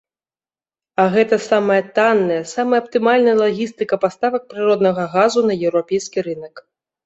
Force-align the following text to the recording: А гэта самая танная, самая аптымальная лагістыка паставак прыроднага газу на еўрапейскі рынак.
А 1.03 1.03
гэта 1.15 1.35
самая 1.51 1.77
танная, 1.99 2.39
самая 2.55 2.79
аптымальная 2.85 3.37
лагістыка 3.43 3.95
паставак 4.09 4.51
прыроднага 4.57 5.03
газу 5.15 5.49
на 5.53 5.63
еўрапейскі 5.69 6.19
рынак. 6.33 6.69